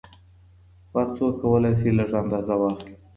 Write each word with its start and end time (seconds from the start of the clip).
خو 0.89 0.95
هر 1.01 1.07
څوک 1.17 1.33
کولای 1.41 1.73
شي 1.79 1.89
لږ 1.97 2.09
اندازه 2.21 2.53
واخلي. 2.57 2.93